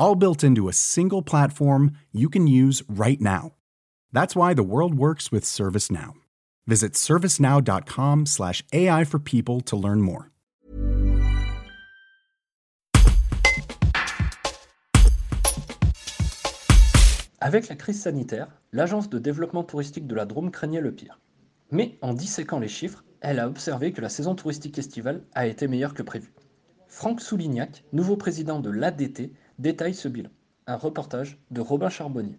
[0.00, 3.52] all built into a single platform you can use right now.
[4.12, 6.14] That's why the world works with ServiceNow.
[6.66, 10.30] Visit servicenow.com/slash AI for people to learn more.
[17.42, 21.18] Avec la crise sanitaire, l'agence de développement touristique de la Drôme craignait le pire.
[21.70, 25.66] Mais en disséquant les chiffres, elle a observé que la saison touristique estivale a été
[25.66, 26.34] meilleure que prévu.
[26.86, 30.30] Franck Soulignac, nouveau président de l'ADT, détaille ce bilan.
[30.66, 32.38] Un reportage de Robin Charbonnier.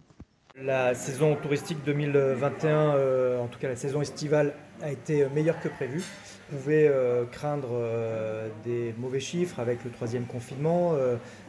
[0.62, 5.70] La saison touristique 2021, euh, en tout cas la saison estivale, a été meilleure que
[5.70, 6.04] prévu.
[6.52, 8.81] On euh, craindre euh, des
[9.22, 10.96] chiffres avec le troisième confinement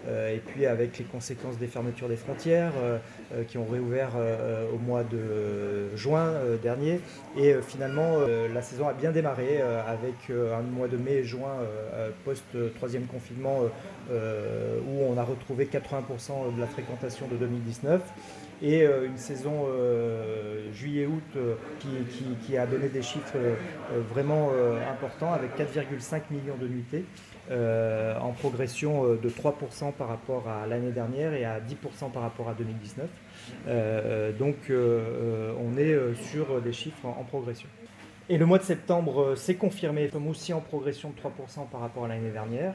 [0.07, 2.73] et puis avec les conséquences des fermetures des frontières
[3.49, 4.11] qui ont réouvert
[4.73, 7.01] au mois de juin dernier.
[7.37, 8.19] Et finalement,
[8.53, 11.57] la saison a bien démarré avec un mois de mai et juin
[12.25, 13.61] post-troisième confinement
[14.11, 18.01] où on a retrouvé 80% de la fréquentation de 2019
[18.63, 20.32] et euh, une saison euh,
[20.75, 21.55] juillet-août euh,
[22.47, 23.37] qui, a donné des chiffres
[24.13, 24.51] vraiment
[24.91, 27.05] importants avec 4,5 millions de nuitées.
[27.51, 32.55] en progression de 3% par rapport à l'année dernière et à 10% par rapport à
[32.55, 33.09] 2019.
[34.39, 35.97] donc on est
[36.31, 37.69] sur des chiffres en, progression.
[38.29, 42.05] Et le mois de septembre s'est confirmé, comme aussi en progression de 3% par rapport
[42.05, 42.75] à l'année dernière.